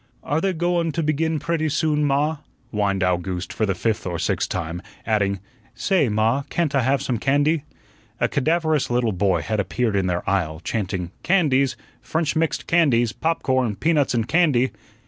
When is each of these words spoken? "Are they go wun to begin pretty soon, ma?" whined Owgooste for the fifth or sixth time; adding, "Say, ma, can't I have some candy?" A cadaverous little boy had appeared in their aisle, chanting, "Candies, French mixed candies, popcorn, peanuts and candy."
"Are 0.23 0.41
they 0.41 0.51
go 0.53 0.71
wun 0.77 0.91
to 0.93 1.03
begin 1.03 1.37
pretty 1.37 1.69
soon, 1.69 2.03
ma?" 2.05 2.37
whined 2.71 3.03
Owgooste 3.03 3.53
for 3.53 3.67
the 3.67 3.75
fifth 3.75 4.07
or 4.07 4.17
sixth 4.17 4.49
time; 4.49 4.81
adding, 5.05 5.39
"Say, 5.75 6.09
ma, 6.09 6.41
can't 6.49 6.73
I 6.73 6.81
have 6.81 7.03
some 7.03 7.19
candy?" 7.19 7.65
A 8.19 8.27
cadaverous 8.27 8.89
little 8.89 9.11
boy 9.11 9.43
had 9.43 9.59
appeared 9.59 9.95
in 9.95 10.07
their 10.07 10.27
aisle, 10.27 10.59
chanting, 10.61 11.11
"Candies, 11.21 11.75
French 12.01 12.35
mixed 12.35 12.65
candies, 12.65 13.11
popcorn, 13.11 13.75
peanuts 13.75 14.15
and 14.15 14.27
candy." 14.27 14.71